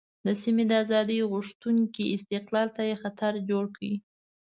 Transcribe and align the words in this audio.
د 0.25 0.27
سیمې 0.41 0.63
د 0.67 0.71
آزادۍ 0.83 1.19
غوښتونکو 1.31 2.01
استقلال 2.15 2.67
ته 2.75 2.81
یې 2.89 2.95
خطر 3.03 3.33
جوړ 3.49 3.65
کړ. 3.77 3.83